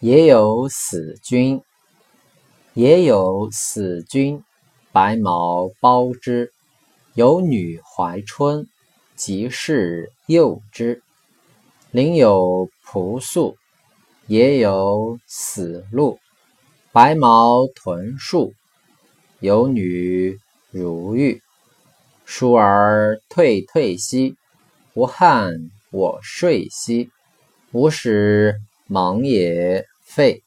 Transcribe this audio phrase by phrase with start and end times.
[0.00, 1.60] 也有死君，
[2.74, 4.44] 也有死君，
[4.92, 6.52] 白毛包之。
[7.14, 8.68] 有女怀春，
[9.16, 11.02] 即是幼之。
[11.90, 13.56] 林有仆宿，
[14.28, 16.20] 也有死鹿，
[16.92, 18.54] 白毛豚树。
[19.40, 20.38] 有女
[20.70, 21.42] 如玉，
[22.24, 24.36] 疏而退退兮，
[24.94, 27.10] 无憾我睡兮。
[27.72, 30.42] 吾使忙也废。